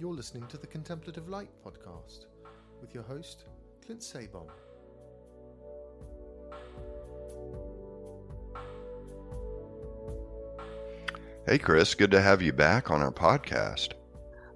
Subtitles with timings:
[0.00, 2.24] You're listening to the Contemplative Light podcast
[2.80, 3.44] with your host,
[3.84, 4.48] Clint Sabon.
[11.46, 13.92] Hey, Chris, good to have you back on our podcast.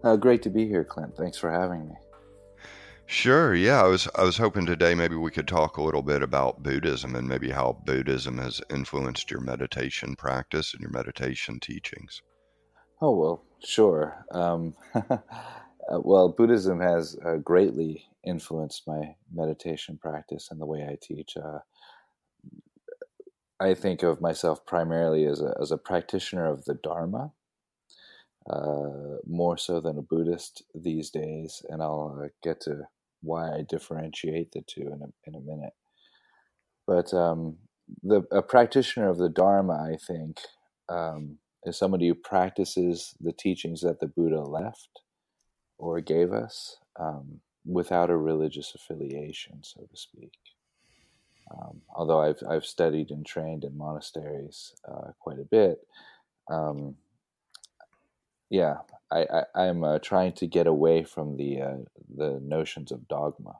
[0.02, 1.14] Uh, great to be here, Clint.
[1.14, 1.94] Thanks for having me.
[3.04, 3.54] Sure.
[3.54, 6.62] Yeah, I was I was hoping today maybe we could talk a little bit about
[6.62, 12.22] Buddhism and maybe how Buddhism has influenced your meditation practice and your meditation teachings.
[13.02, 14.24] Oh well, sure.
[14.32, 15.18] Um, uh,
[15.88, 21.36] well, Buddhism has uh, greatly influenced my meditation practice and the way I teach.
[21.36, 21.58] Uh,
[23.60, 27.32] I think of myself primarily as a as a practitioner of the Dharma,
[28.50, 32.82] uh, more so than a Buddhist these days, and I'll uh, get to
[33.22, 35.72] why I differentiate the two in a, in a minute.
[36.86, 37.56] But um,
[38.02, 40.40] the a practitioner of the Dharma, I think,
[40.88, 45.00] um, is somebody who practices the teachings that the Buddha left
[45.78, 50.32] or gave us um, without a religious affiliation, so to speak.
[51.50, 55.78] Um, although I've I've studied and trained in monasteries uh, quite a bit,
[56.50, 56.96] um,
[58.48, 58.78] yeah,
[59.10, 61.76] I, I am uh, trying to get away from the uh,
[62.16, 63.56] the notions of dogma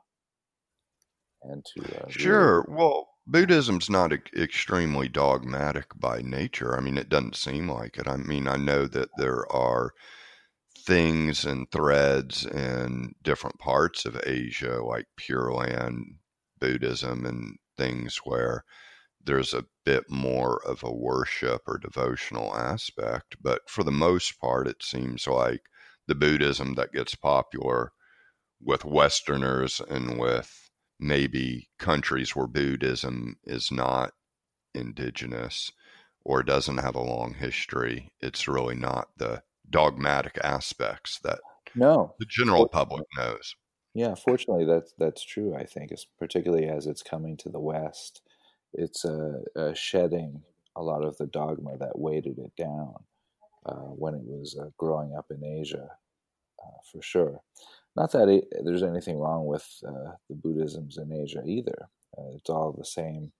[1.49, 2.65] and to uh, sure.
[2.67, 2.77] Really...
[2.79, 6.77] Well, Buddhism's not e- extremely dogmatic by nature.
[6.77, 8.07] I mean, it doesn't seem like it.
[8.07, 9.91] I mean, I know that there are
[10.77, 16.17] things and threads in different parts of Asia, like Pure Land
[16.59, 18.63] Buddhism, and things where
[19.23, 23.35] there's a bit more of a worship or devotional aspect.
[23.41, 25.61] But for the most part, it seems like
[26.07, 27.91] the Buddhism that gets popular
[28.61, 30.64] with Westerners and with
[30.99, 34.13] maybe countries where Buddhism is not
[34.73, 35.71] indigenous
[36.23, 41.39] or doesn't have a long history, it's really not the dogmatic aspects that
[41.75, 43.55] no the general public knows.
[43.93, 45.55] Yeah, fortunately, that's that's true.
[45.55, 48.21] I think, it's particularly as it's coming to the West,
[48.73, 50.43] it's uh, uh, shedding
[50.75, 52.95] a lot of the dogma that weighted it down
[53.65, 55.89] uh, when it was uh, growing up in Asia,
[56.61, 57.41] uh, for sure.
[57.95, 61.87] Not that there's anything wrong with uh, the Buddhisms in Asia either.
[62.35, 63.31] it's all the same.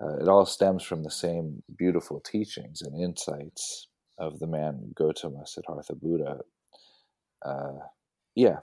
[0.00, 5.94] it all stems from the same beautiful teachings and insights of the man Gautama Siddhartha
[5.94, 6.40] Buddha.
[8.34, 8.60] yeah,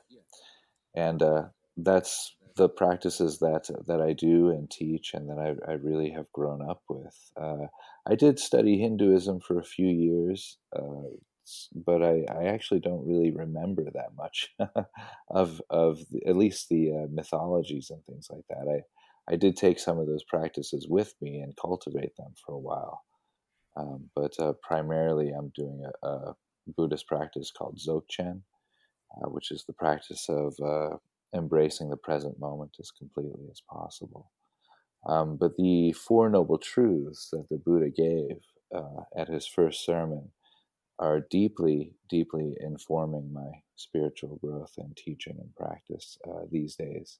[0.95, 1.21] and
[1.77, 6.31] that's the practices that that I do and teach and that I, I really have
[6.31, 7.15] grown up with.
[7.39, 7.67] Uh,
[8.07, 11.09] I did study Hinduism for a few years, uh,
[11.73, 14.49] but I, I, actually don't really remember that much
[15.29, 18.67] of of the, at least the uh, mythologies and things like that.
[18.67, 22.59] I I did take some of those practices with me and cultivate them for a
[22.59, 23.01] while,
[23.75, 26.35] um, but uh, primarily I'm doing a, a,
[26.75, 28.41] Buddhist practice called Dzogchen,
[29.15, 30.97] uh, which is the practice of uh,
[31.35, 34.31] embracing the present moment as completely as possible.
[35.07, 38.37] Um, but the Four Noble Truths that the Buddha gave
[38.75, 40.31] uh, at his first sermon
[40.99, 47.19] are deeply, deeply informing my spiritual growth and teaching and practice uh, these days.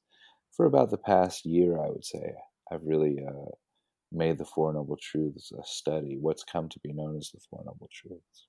[0.56, 2.34] For about the past year, I would say,
[2.72, 3.50] I've really uh,
[4.10, 7.62] made the Four Noble Truths a study, what's come to be known as the Four
[7.66, 8.46] Noble Truths.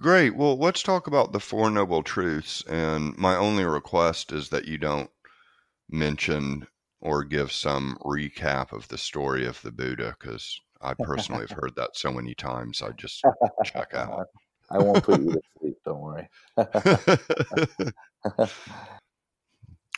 [0.00, 0.36] Great.
[0.36, 2.64] Well, let's talk about the Four Noble Truths.
[2.68, 5.10] And my only request is that you don't
[5.90, 6.66] mention
[7.00, 11.74] or give some recap of the story of the Buddha, because I personally have heard
[11.76, 12.82] that so many times.
[12.82, 13.24] I just
[13.64, 14.26] check out.
[14.70, 15.76] I won't put you to sleep.
[15.84, 16.28] Don't worry.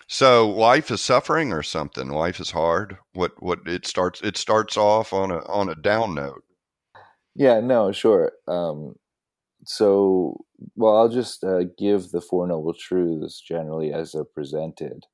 [0.09, 2.09] so life is suffering or something.
[2.09, 2.99] Life is hard.
[3.13, 6.43] What what it starts it starts off on a on a down note.
[7.35, 7.61] Yeah.
[7.61, 7.93] No.
[7.93, 8.33] Sure.
[8.49, 8.97] Um,
[9.67, 10.45] so,
[10.77, 15.05] well, I'll just uh, give the Four Noble Truths generally as they're presented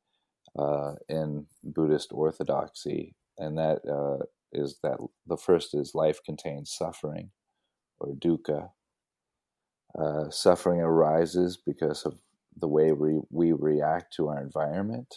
[0.58, 7.31] uh, in Buddhist orthodoxy, and that uh, is that the first is life contains suffering,
[8.00, 8.71] or dukkha.
[9.99, 12.19] Uh, suffering arises because of
[12.61, 15.14] the way we, we react to our environment,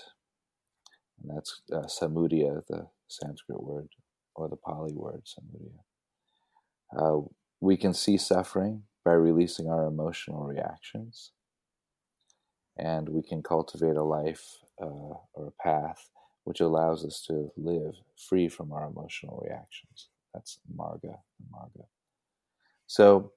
[1.21, 3.89] and that's uh, samudaya, the Sanskrit word,
[4.35, 5.79] or the Pali word samudaya.
[6.97, 7.21] Uh,
[7.61, 11.31] we can see suffering by releasing our emotional reactions.
[12.77, 14.43] And we can cultivate a life
[14.81, 14.85] uh,
[15.33, 16.09] or a path
[16.45, 20.09] which allows us to live free from our emotional reactions.
[20.33, 21.17] That's marga,
[21.53, 21.85] marga.
[22.87, 23.31] So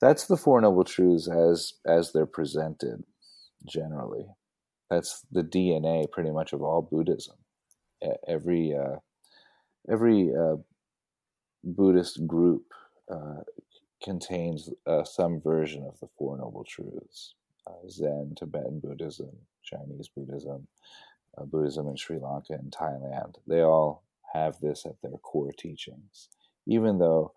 [0.00, 3.04] that's the Four Noble Truths as as they're presented
[3.66, 4.26] generally.
[4.90, 7.36] That's the DNA pretty much of all Buddhism.
[8.28, 8.98] Every uh,
[9.90, 10.56] every uh,
[11.64, 12.64] Buddhist group
[13.12, 13.42] uh,
[14.04, 17.34] contains uh, some version of the Four Noble Truths.
[17.68, 19.30] uh, Zen, Tibetan Buddhism,
[19.64, 20.68] Chinese Buddhism,
[21.38, 23.36] uh, Buddhism in Sri Lanka and Thailand.
[23.46, 26.28] They all have this at their core teachings,
[26.66, 27.32] even though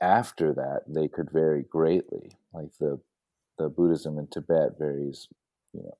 [0.00, 2.32] after that they could vary greatly.
[2.52, 3.00] Like the
[3.58, 5.28] the Buddhism in Tibet varies,
[5.72, 5.96] you know,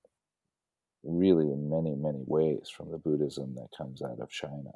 [1.02, 4.72] really in many many ways from the Buddhism that comes out of China,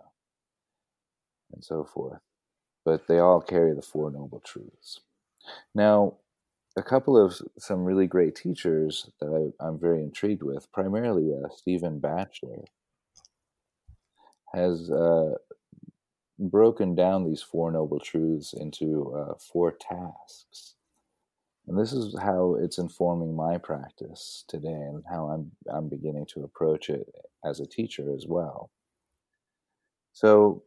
[1.53, 2.21] and so forth.
[2.85, 5.01] But they all carry the Four Noble Truths.
[5.75, 6.15] Now,
[6.77, 11.49] a couple of some really great teachers that I, am very intrigued with, primarily uh,
[11.55, 12.65] Stephen Batchelor,
[14.55, 15.35] has uh,
[16.39, 20.75] broken down these Four Noble Truths into uh, four tasks.
[21.67, 26.43] And this is how it's informing my practice today and how I'm, I'm beginning to
[26.43, 27.07] approach it
[27.45, 28.71] as a teacher as well.
[30.13, 30.65] So,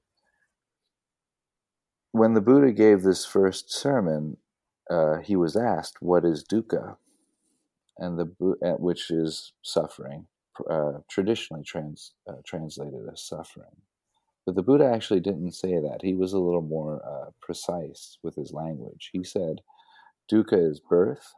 [2.11, 4.38] when the Buddha gave this first sermon,
[4.89, 6.97] uh, he was asked, "What is dukkha?"
[7.97, 8.25] and the
[8.80, 10.27] which is suffering,
[10.69, 13.81] uh, traditionally trans, uh, translated as suffering.
[14.45, 16.00] But the Buddha actually didn't say that.
[16.01, 19.09] He was a little more uh, precise with his language.
[19.13, 19.62] He said,
[20.31, 21.33] "Dukkha is birth,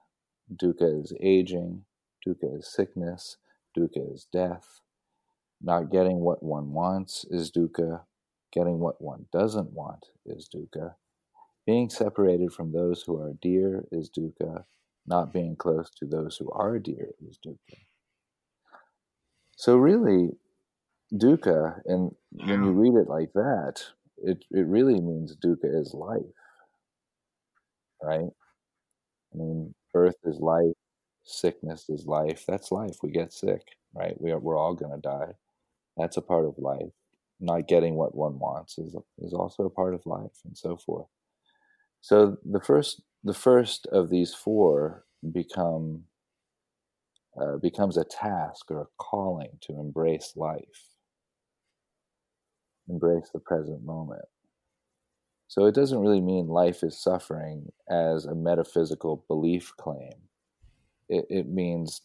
[0.54, 1.86] dukkha is aging,
[2.26, 3.38] dukkha is sickness,
[3.78, 4.82] dukkha is death.
[5.62, 8.02] Not getting what one wants is dukkha.
[8.52, 10.96] Getting what one doesn't want is dukkha."
[11.66, 14.66] Being separated from those who are dear is dukkha.
[15.08, 17.78] Not being close to those who are dear is dukkha.
[19.56, 20.32] So really,
[21.14, 23.82] dukkha, and when you read it like that,
[24.18, 26.22] it, it really means dukkha is life,
[28.02, 28.30] right?
[29.34, 30.74] I mean, birth is life,
[31.24, 32.46] sickness is life.
[32.48, 32.98] That's life.
[33.04, 33.62] We get sick,
[33.94, 34.20] right?
[34.20, 35.34] We are, we're all going to die.
[35.98, 36.92] That's a part of life.
[37.40, 41.08] Not getting what one wants is, is also a part of life, and so forth.
[42.06, 46.04] So the first the first of these four become
[47.36, 50.86] uh, becomes a task or a calling to embrace life,
[52.88, 54.26] embrace the present moment.
[55.48, 60.30] So it doesn't really mean life is suffering as a metaphysical belief claim.
[61.10, 62.02] It, it means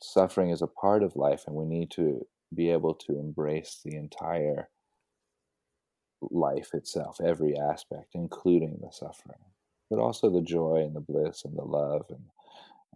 [0.00, 2.24] suffering is a part of life, and we need to
[2.54, 4.68] be able to embrace the entire
[6.20, 9.38] life itself, every aspect, including the suffering,
[9.88, 12.24] but also the joy and the bliss and the love and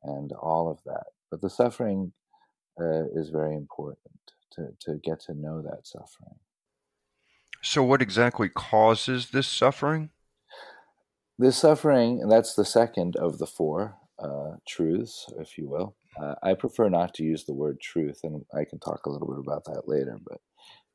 [0.05, 1.07] and all of that.
[1.31, 2.13] But the suffering
[2.81, 4.21] uh, is very important
[4.53, 6.37] to, to get to know that suffering.
[7.63, 10.11] So, what exactly causes this suffering?
[11.39, 15.97] This suffering, and that's the second of the four uh, truths, if you will.
[16.21, 19.27] Uh, I prefer not to use the word truth, and I can talk a little
[19.27, 20.19] bit about that later.
[20.25, 20.41] But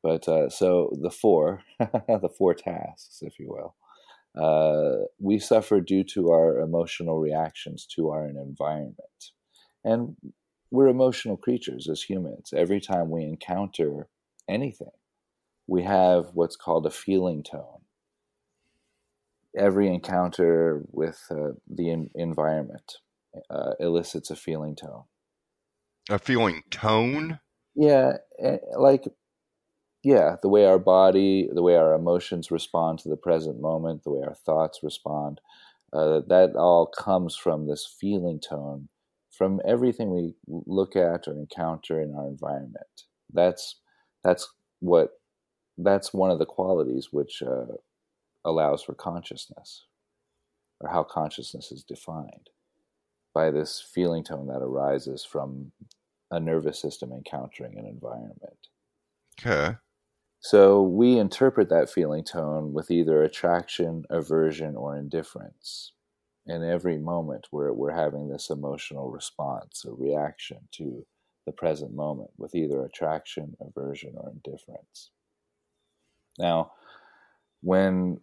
[0.02, 3.76] but uh, so the four, the four tasks, if you will,
[4.42, 9.32] uh, we suffer due to our emotional reactions to our environment.
[9.84, 10.16] And
[10.72, 12.54] we're emotional creatures as humans.
[12.56, 14.08] Every time we encounter
[14.48, 14.92] anything,
[15.68, 17.82] we have what's called a feeling tone.
[19.58, 22.98] Every encounter with uh, the in- environment
[23.50, 25.04] uh, elicits a feeling tone.
[26.10, 27.40] A feeling tone?
[27.76, 28.14] Yeah,
[28.44, 29.06] eh, like
[30.04, 34.12] yeah, the way our body, the way our emotions respond to the present moment, the
[34.12, 35.42] way our thoughts respond,
[35.92, 38.88] uh, that all comes from this feeling tone
[39.32, 43.04] from everything we look at or encounter in our environment.
[43.34, 43.76] That's
[44.24, 44.48] that's
[44.80, 45.12] what
[45.78, 47.66] that's one of the qualities which uh,
[48.44, 49.86] allows for consciousness,
[50.82, 52.50] or how consciousness is defined
[53.34, 55.72] by this feeling tone that arises from
[56.32, 58.68] a nervous system encountering an environment.
[59.40, 59.78] Okay.
[60.42, 65.94] So we interpret that feeling tone with either attraction, aversion, or indifference.
[66.46, 71.06] In every moment, we're, we're having this emotional response or reaction to
[71.46, 75.12] the present moment with either attraction, aversion, or indifference.
[76.38, 76.72] Now,
[77.62, 78.22] when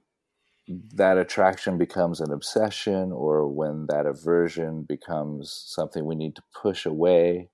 [0.94, 6.86] that attraction becomes an obsession or when that aversion becomes something we need to push
[6.86, 7.50] away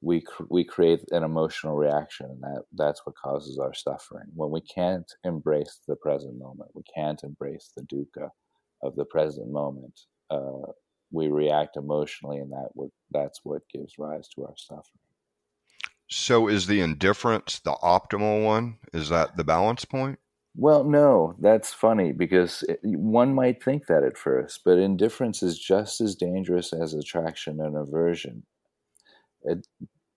[0.00, 4.26] we cr- we create an emotional reaction and that that's what causes our suffering.
[4.34, 8.30] When we can't embrace the present moment we can't embrace the dukkha
[8.82, 10.00] of the present moment
[10.30, 10.72] uh,
[11.10, 14.84] we react emotionally and that what that's what gives rise to our suffering.
[16.10, 18.78] So is the indifference the optimal one?
[18.92, 20.18] Is that the balance point?
[20.54, 25.58] Well no that's funny because it, one might think that at first but indifference is
[25.58, 28.44] just as dangerous as attraction and aversion
[29.44, 29.66] it,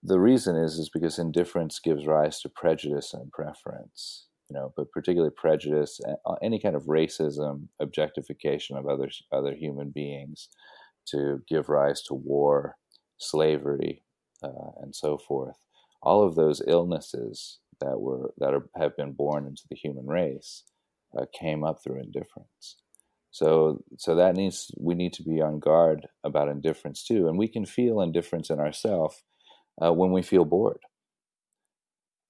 [0.03, 4.91] the reason is is because indifference gives rise to prejudice and preference you know but
[4.91, 5.99] particularly prejudice
[6.41, 10.49] any kind of racism objectification of other other human beings
[11.07, 12.77] to give rise to war,
[13.17, 14.03] slavery,
[14.43, 15.57] uh, and so forth.
[16.01, 20.63] All of those illnesses that were that are, have been born into the human race
[21.17, 22.80] uh, came up through indifference.
[23.31, 27.47] So, so that needs we need to be on guard about indifference too, and we
[27.47, 29.23] can feel indifference in ourselves
[29.81, 30.81] uh, when we feel bored.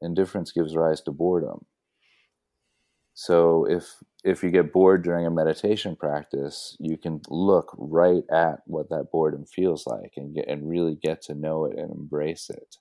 [0.01, 1.65] Indifference gives rise to boredom.
[3.15, 8.59] So, if if you get bored during a meditation practice, you can look right at
[8.65, 12.49] what that boredom feels like and get and really get to know it and embrace
[12.49, 12.75] it.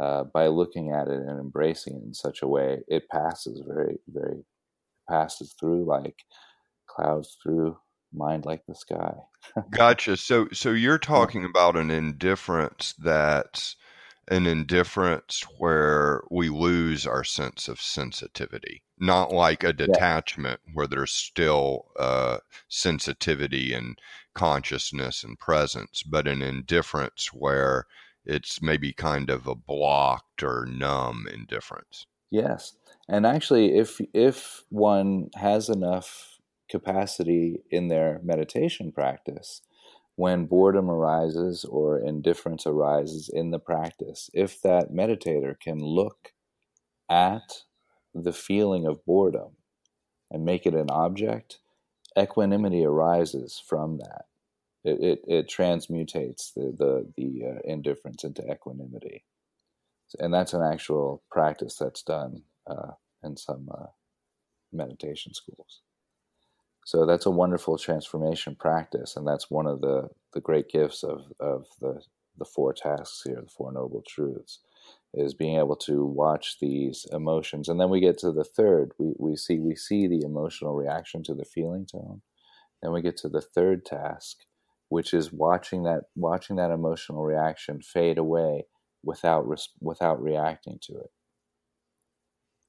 [0.00, 3.98] Uh, by looking at it and embracing it in such a way, it passes very,
[4.08, 4.44] very
[5.08, 6.16] passes through like
[6.94, 7.76] clouds through
[8.12, 9.14] mind like the sky.
[9.70, 10.16] gotcha.
[10.16, 13.76] So so you're talking about an indifference that's
[14.28, 20.72] an indifference where we lose our sense of sensitivity, not like a detachment yeah.
[20.72, 23.98] where there's still uh, sensitivity and
[24.34, 27.86] consciousness and presence, but an indifference where
[28.24, 32.06] it's maybe kind of a blocked or numb indifference.
[32.30, 32.76] Yes.
[33.08, 36.33] And actually if if one has enough
[36.70, 39.62] capacity in their meditation practice
[40.16, 44.30] when boredom arises or indifference arises in the practice.
[44.32, 46.32] If that meditator can look
[47.10, 47.64] at
[48.14, 49.56] the feeling of boredom
[50.30, 51.58] and make it an object,
[52.18, 54.26] equanimity arises from that.
[54.84, 59.24] It, it, it transmutates the, the, the uh, indifference into equanimity.
[60.20, 62.92] And that's an actual practice that's done uh,
[63.22, 63.86] in some uh,
[64.72, 65.80] meditation schools.
[66.84, 71.32] So that's a wonderful transformation practice, and that's one of the, the great gifts of,
[71.40, 72.02] of the,
[72.38, 74.60] the four tasks here, the Four Noble Truths,
[75.14, 77.68] is being able to watch these emotions.
[77.68, 78.92] And then we get to the third.
[78.98, 82.20] We, we see we see the emotional reaction to the feeling tone.
[82.82, 84.38] Then we get to the third task,
[84.88, 88.66] which is watching that watching that emotional reaction fade away
[89.02, 89.46] without
[89.80, 91.10] without reacting to it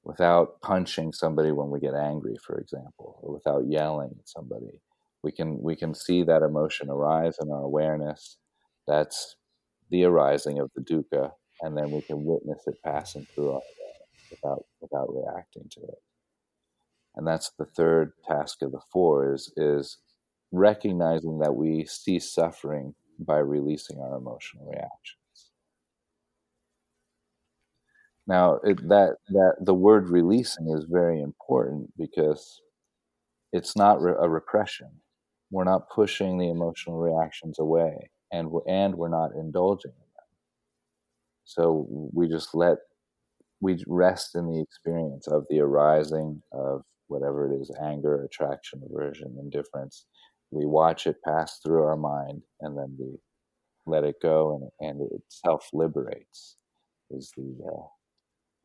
[0.06, 4.80] without punching somebody when we get angry, for example, or without yelling at somebody.
[5.24, 8.38] We can we can see that emotion arise in our awareness.
[8.86, 9.34] That's
[9.90, 11.32] the arising of the dukkha,
[11.62, 13.60] and then we can witness it passing through our
[14.30, 15.98] without without reacting to it.
[17.16, 19.98] And that's the third task of the four is is
[20.52, 25.18] recognizing that we cease suffering by releasing our emotional reaction.
[28.26, 32.60] Now, it, that that the word releasing is very important because
[33.52, 34.90] it's not re- a repression.
[35.50, 40.24] We're not pushing the emotional reactions away, and we're, and we're not indulging in them.
[41.44, 42.78] So we just let
[43.60, 49.36] we rest in the experience of the arising of whatever it is anger, attraction, aversion,
[49.40, 50.06] indifference.
[50.50, 53.16] We watch it pass through our mind, and then we
[53.86, 56.56] let it go, and, and it self liberates.
[57.10, 57.95] Is the uh,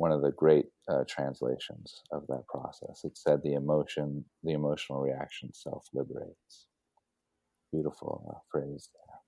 [0.01, 3.01] one of the great uh, translations of that process.
[3.03, 6.65] It said the emotion, the emotional reaction self liberates.
[7.71, 9.19] Beautiful uh, phrase there.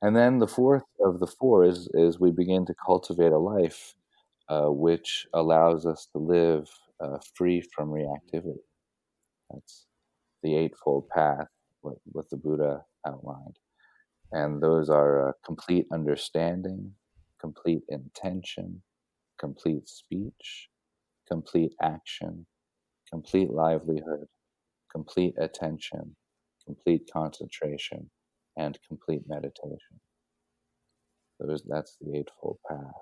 [0.00, 3.94] And then the fourth of the four is, is we begin to cultivate a life
[4.48, 6.70] uh, which allows us to live
[7.04, 8.64] uh, free from reactivity.
[9.50, 9.84] That's
[10.42, 11.48] the Eightfold Path,
[11.82, 13.58] what, what the Buddha outlined.
[14.32, 16.92] And those are uh, complete understanding,
[17.38, 18.82] complete intention,
[19.38, 20.68] complete speech,
[21.28, 22.46] complete action,
[23.10, 24.26] complete livelihood,
[24.90, 26.16] complete attention,
[26.64, 28.10] complete concentration,
[28.56, 30.00] and complete meditation.
[31.38, 32.94] Those, that's the Eightfold Path.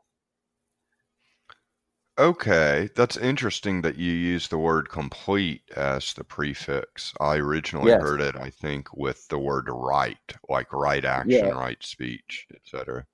[2.17, 7.13] Okay, that's interesting that you use the word complete as the prefix.
[7.21, 8.01] I originally yes.
[8.01, 10.17] heard it, I think, with the word right,
[10.49, 11.49] like right action, yeah.
[11.49, 13.05] right speech, etc.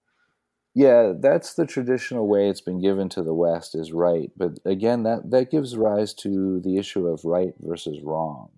[0.75, 4.31] Yeah, that's the traditional way it's been given to the West is right.
[4.37, 8.51] But again, that, that gives rise to the issue of right versus wrong.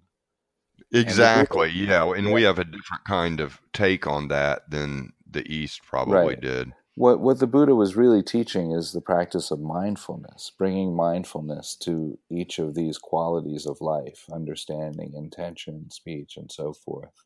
[0.93, 1.71] Exactly.
[1.71, 2.13] And yeah.
[2.13, 2.33] And yeah.
[2.33, 6.41] we have a different kind of take on that than the East probably right.
[6.41, 6.73] did.
[6.95, 12.19] What, what the Buddha was really teaching is the practice of mindfulness, bringing mindfulness to
[12.31, 17.25] each of these qualities of life understanding, intention, speech, and so forth.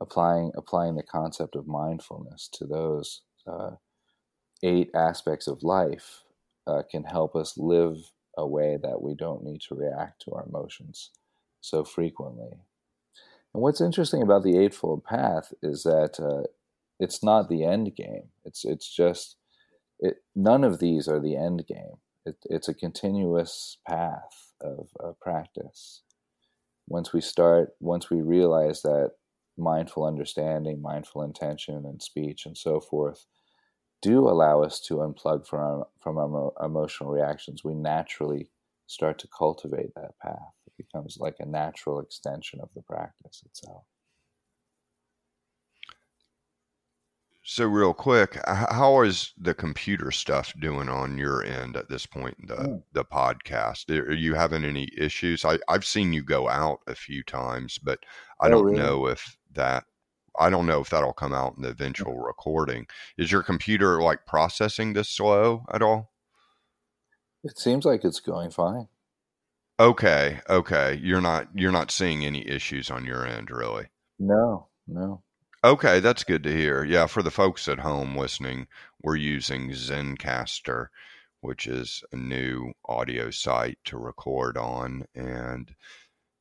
[0.00, 3.22] Applying, applying the concept of mindfulness to those.
[3.46, 3.76] Uh,
[4.62, 6.22] eight aspects of life
[6.66, 7.96] uh, can help us live
[8.36, 11.10] a way that we don't need to react to our emotions
[11.60, 12.50] so frequently.
[13.54, 16.46] And what's interesting about the Eightfold Path is that uh,
[17.00, 18.28] it's not the end game.
[18.44, 19.36] It's it's just
[20.00, 21.96] it, none of these are the end game.
[22.24, 24.88] It, it's a continuous path of
[25.20, 26.02] practice.
[26.86, 29.12] Once we start, once we realize that
[29.56, 33.26] mindful understanding, mindful intention, and speech, and so forth,
[34.00, 38.48] do allow us to unplug from our, from our emotional reactions, we naturally
[38.86, 40.52] start to cultivate that path.
[40.66, 43.84] It becomes like a natural extension of the practice itself.
[47.50, 52.36] So, real quick, how is the computer stuff doing on your end at this point
[52.40, 52.82] in the mm.
[52.92, 53.88] the podcast?
[53.88, 55.46] Are you having any issues?
[55.46, 58.00] I, I've seen you go out a few times, but
[58.38, 58.76] I oh, don't really?
[58.76, 59.84] know if that
[60.38, 61.72] I don't know if that'll come out in the mm.
[61.72, 62.86] eventual recording.
[63.16, 66.12] Is your computer like processing this slow at all?
[67.44, 68.88] It seems like it's going fine.
[69.80, 70.98] Okay, okay.
[71.02, 73.86] You're not you're not seeing any issues on your end, really.
[74.18, 75.22] No, no.
[75.64, 76.84] Okay, that's good to hear.
[76.84, 78.66] Yeah, for the folks at home listening,
[79.02, 80.86] we're using Zencastr,
[81.40, 85.06] which is a new audio site to record on.
[85.14, 85.74] And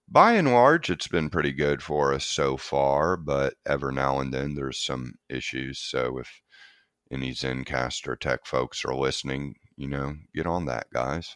[0.09, 4.33] by and large, it's been pretty good for us so far, but ever now and
[4.33, 5.79] then there's some issues.
[5.79, 6.41] So if
[7.11, 11.35] any Zencastr tech folks are listening, you know, get on that, guys.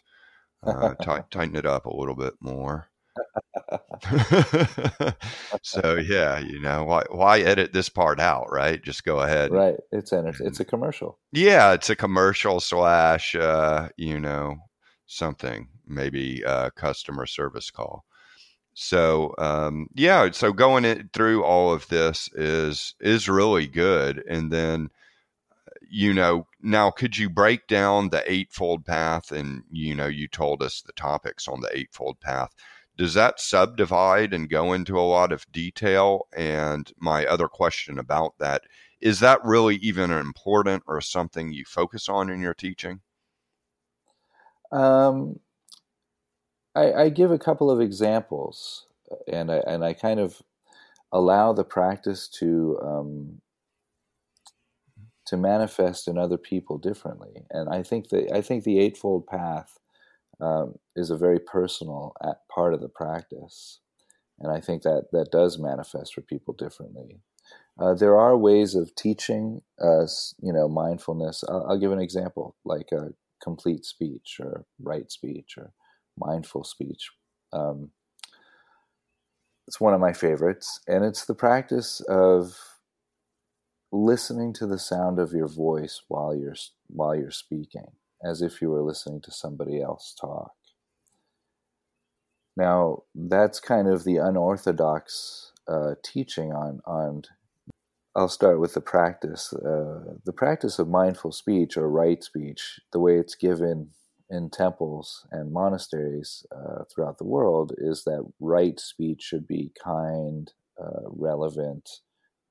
[0.64, 2.88] Uh, t- tighten it up a little bit more.
[5.62, 8.82] so yeah, you know why why edit this part out, right?
[8.82, 9.52] Just go ahead.
[9.52, 9.76] Right.
[9.90, 11.18] It's an it's a commercial.
[11.30, 14.56] Yeah, it's a commercial slash uh, you know
[15.06, 18.04] something maybe a customer service call.
[18.74, 24.50] So um, yeah, so going it through all of this is is really good, and
[24.50, 24.88] then
[25.90, 30.62] you know now could you break down the eightfold path and you know you told
[30.62, 32.50] us the topics on the eightfold path
[32.96, 36.28] does that subdivide and go into a lot of detail?
[36.36, 38.62] And my other question about that
[39.00, 43.00] is that really even important or something you focus on in your teaching?
[44.70, 45.40] Um,
[46.74, 48.86] I, I give a couple of examples,
[49.28, 50.42] and I and I kind of
[51.12, 53.40] allow the practice to um,
[55.26, 57.44] to manifest in other people differently.
[57.50, 59.78] And I think that I think the eightfold path
[60.40, 62.14] um, is a very personal
[62.52, 63.80] part of the practice.
[64.40, 67.20] And I think that that does manifest for people differently.
[67.78, 71.44] Uh, there are ways of teaching us, you know, mindfulness.
[71.48, 75.72] I'll, I'll give an example, like a complete speech or right speech or
[76.18, 77.10] mindful speech.
[77.52, 77.90] Um,
[79.66, 82.58] it's one of my favorites, and it's the practice of
[83.92, 86.56] listening to the sound of your voice while you're
[86.88, 87.86] while you're speaking
[88.24, 90.52] as if you were listening to somebody else talk.
[92.56, 97.22] Now, that's kind of the unorthodox uh, teaching on, on.
[98.14, 99.52] I'll start with the practice.
[99.54, 103.88] Uh, the practice of mindful speech or right speech, the way it's given
[104.32, 110.52] in temples and monasteries uh, throughout the world, is that right speech should be kind,
[110.82, 111.88] uh, relevant.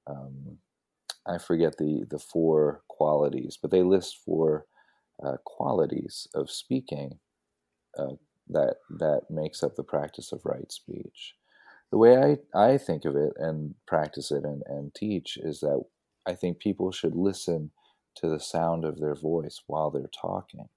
[0.08, 0.60] Um,
[1.28, 4.66] I forget the, the four qualities, but they list four
[5.26, 7.20] uh, qualities of speaking
[7.98, 8.16] uh,
[8.50, 11.36] that that makes up the practice of right speech.
[11.92, 15.84] The way I, I think of it and practice it and, and teach is that
[16.26, 17.72] I think people should listen
[18.18, 20.70] to the sound of their voice while they're talking.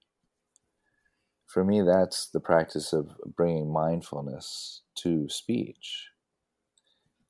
[1.55, 6.09] For me, that's the practice of bringing mindfulness to speech.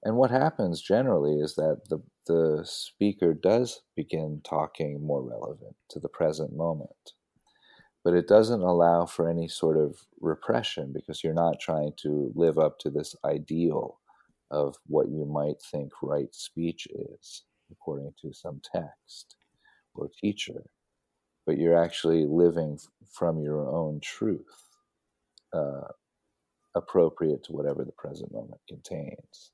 [0.03, 5.99] And what happens generally is that the, the speaker does begin talking more relevant to
[5.99, 7.13] the present moment.
[8.03, 12.57] But it doesn't allow for any sort of repression because you're not trying to live
[12.57, 13.99] up to this ideal
[14.49, 19.35] of what you might think right speech is, according to some text
[19.93, 20.63] or teacher.
[21.45, 22.79] But you're actually living
[23.11, 24.69] from your own truth,
[25.53, 25.89] uh,
[26.75, 29.51] appropriate to whatever the present moment contains.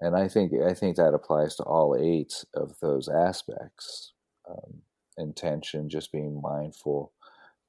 [0.00, 4.12] And I think I think that applies to all eight of those aspects:
[4.50, 4.82] um,
[5.18, 7.12] intention, just being mindful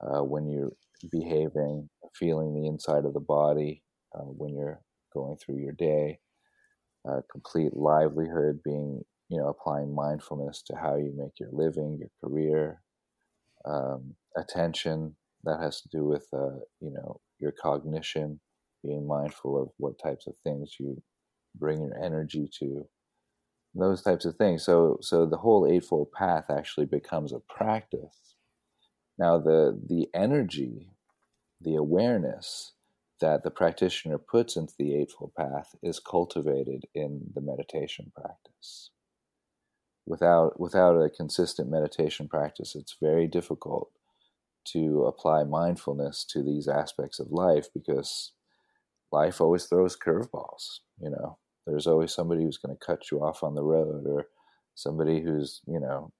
[0.01, 0.73] uh, when you're
[1.11, 3.83] behaving, feeling the inside of the body
[4.15, 4.81] uh, when you're
[5.13, 6.19] going through your day,
[7.09, 12.09] uh, complete livelihood, being you know applying mindfulness to how you make your living, your
[12.23, 12.81] career,
[13.65, 18.39] um, attention that has to do with uh, you know your cognition,
[18.83, 21.01] being mindful of what types of things you
[21.55, 22.87] bring your energy to
[23.75, 24.63] those types of things.
[24.65, 28.35] So so the whole eightfold path actually becomes a practice.
[29.19, 30.89] Now the the energy
[31.61, 32.73] the awareness
[33.21, 38.91] that the practitioner puts into the eightfold path is cultivated in the meditation practice
[40.05, 43.89] without without a consistent meditation practice it's very difficult
[44.65, 48.33] to apply mindfulness to these aspects of life because
[49.11, 51.37] life always throws curveballs you know
[51.67, 54.27] There's always somebody who's going to cut you off on the road, or
[54.75, 56.11] somebody who's you know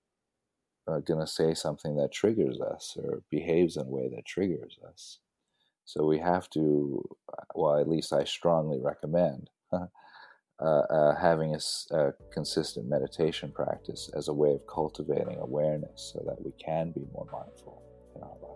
[0.87, 4.77] uh, going to say something that triggers us or behaves in a way that triggers
[4.87, 5.19] us.
[5.85, 9.49] So we have to, uh, well, at least I strongly recommend
[10.61, 16.23] uh, uh, having a, a, consistent meditation practice as a way of cultivating awareness so
[16.25, 17.81] that we can be more mindful
[18.15, 18.54] in our life.